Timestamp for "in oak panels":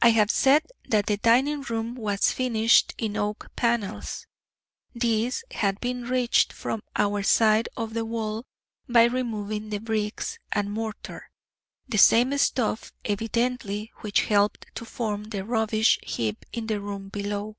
2.98-4.28